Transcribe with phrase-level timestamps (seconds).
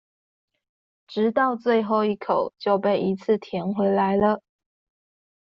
[1.07, 4.41] 直到最後一口就被一次甜回來了